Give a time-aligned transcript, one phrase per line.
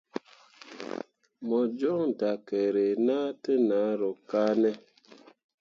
[1.47, 4.71] Mo jon dakerre na te nahro kane?